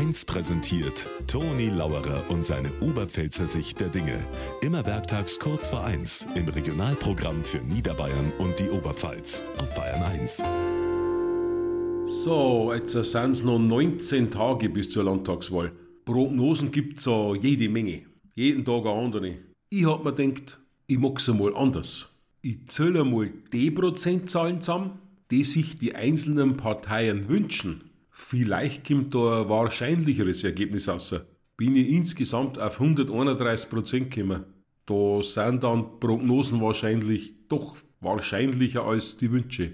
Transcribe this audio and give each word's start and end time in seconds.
1 0.00 0.24
präsentiert 0.24 1.06
Toni 1.26 1.68
Lauerer 1.68 2.24
und 2.30 2.42
seine 2.42 2.70
Oberpfälzer 2.80 3.46
Sicht 3.46 3.80
der 3.80 3.88
Dinge. 3.88 4.18
Immer 4.62 4.86
werktags 4.86 5.38
kurz 5.38 5.68
vor 5.68 5.84
1 5.84 6.26
im 6.36 6.48
Regionalprogramm 6.48 7.44
für 7.44 7.58
Niederbayern 7.58 8.32
und 8.38 8.58
die 8.58 8.70
Oberpfalz 8.70 9.42
auf 9.58 9.74
Bayern 9.74 10.02
1. 10.02 10.42
So, 12.24 12.72
jetzt 12.72 12.92
sind 12.92 13.32
es 13.32 13.42
noch 13.42 13.58
19 13.58 14.30
Tage 14.30 14.70
bis 14.70 14.88
zur 14.88 15.04
Landtagswahl. 15.04 15.70
Prognosen 16.06 16.70
gibt 16.70 17.00
es 17.00 17.04
ja 17.04 17.34
jede 17.34 17.68
Menge. 17.68 18.04
Jeden 18.34 18.64
Tag 18.64 18.86
eine 18.86 18.94
andere. 18.94 19.34
Ich 19.68 19.84
hab 19.84 20.02
mir 20.02 20.14
gedacht, 20.14 20.60
ich 20.86 20.98
mag's 20.98 21.28
einmal 21.28 21.54
anders. 21.54 22.08
Ich 22.40 22.68
zähle 22.68 23.02
einmal 23.02 23.30
die 23.52 23.70
Prozentzahlen 23.70 24.62
zusammen, 24.62 24.92
die 25.30 25.44
sich 25.44 25.76
die 25.76 25.94
einzelnen 25.94 26.56
Parteien 26.56 27.28
wünschen. 27.28 27.89
Vielleicht 28.22 28.86
kommt 28.86 29.14
da 29.14 29.42
ein 29.42 29.48
wahrscheinlicheres 29.48 30.44
Ergebnis 30.44 30.88
raus. 30.88 31.14
Bin 31.56 31.74
ich 31.74 31.88
insgesamt 31.88 32.58
auf 32.58 32.80
131 32.80 33.68
Prozent 33.68 34.10
gekommen. 34.10 34.44
Da 34.86 35.22
sind 35.22 35.64
dann 35.64 35.98
Prognosen 35.98 36.60
wahrscheinlich 36.60 37.32
doch 37.48 37.76
wahrscheinlicher 38.00 38.84
als 38.84 39.16
die 39.16 39.32
Wünsche. 39.32 39.72